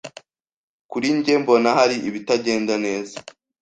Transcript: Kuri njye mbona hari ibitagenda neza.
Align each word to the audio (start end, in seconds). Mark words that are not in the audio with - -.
Kuri 0.91 1.07
njye 1.17 1.33
mbona 1.41 1.69
hari 1.77 1.95
ibitagenda 2.09 2.73
neza. 2.85 3.15